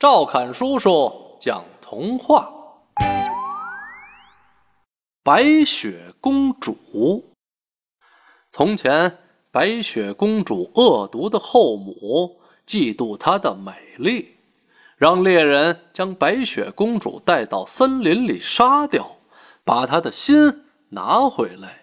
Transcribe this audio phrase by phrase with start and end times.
[0.00, 2.50] 赵侃叔叔讲童话：
[5.22, 6.74] 白雪公主。
[8.48, 9.18] 从前，
[9.50, 14.36] 白雪公主恶毒的后母嫉妒她的美丽，
[14.96, 19.18] 让猎人将白雪公主带到森林里杀掉，
[19.64, 21.82] 把她的心拿回来。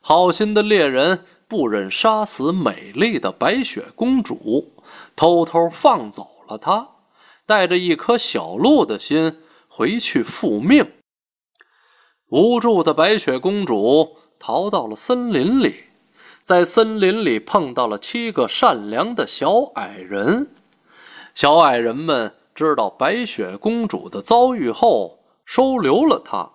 [0.00, 4.72] 好心的猎人不忍杀死美丽的白雪公主，
[5.14, 6.88] 偷偷放走了她。
[7.48, 10.92] 带着一颗小鹿的心回去复命。
[12.26, 15.84] 无助的白雪公主逃到了森林里，
[16.42, 20.50] 在森林里碰到了七个善良的小矮人。
[21.34, 26.50] 小矮人们知道白雪公主的遭遇后，收留了她。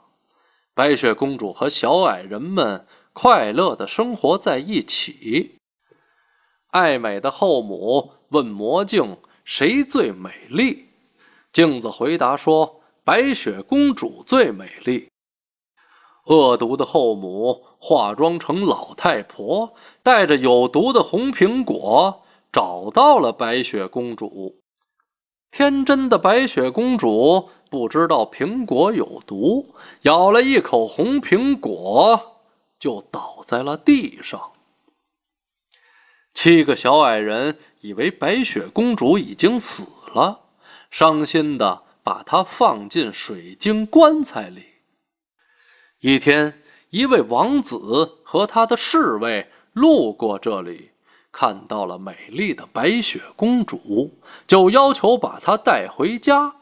[0.76, 5.58] 白雪公主和小矮人们快乐地生活在一起。
[6.67, 9.17] 爱美的后母问魔镜。
[9.45, 10.83] 谁最美丽？
[11.54, 15.08] 镜子回答说：“白雪公主最美丽。”
[16.26, 24.60] 恶毒的后母化妆成老太婆，带着有毒的红苹果，找到了白雪公主。
[25.52, 32.40] 天真的白雪公主不知道苹果有毒，咬了一口红苹果，
[32.80, 34.54] 就倒在了地上。
[36.34, 40.42] 七个小矮人以为白雪公主已经死了，
[40.94, 44.63] 伤心的把她放进水晶棺材里。
[46.02, 50.91] 一天，一位王子和他的侍卫路过这里，
[51.31, 56.53] 看到了美丽的白雪公主，就要求把她带回家。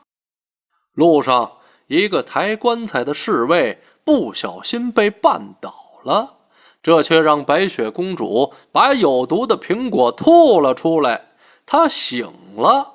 [0.94, 5.74] 路上，一个抬棺材的侍卫不小心被绊倒
[6.06, 6.38] 了。
[6.82, 11.34] 这却让白雪公主把有毒的苹果吐了出来，
[11.66, 12.91] 她醒了。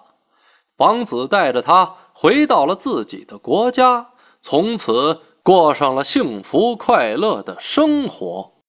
[0.77, 4.09] 王子带着他回到了自己的国家，
[4.41, 8.53] 从此过上了幸福快乐的生活。